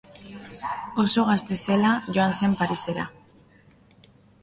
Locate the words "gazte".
1.27-1.59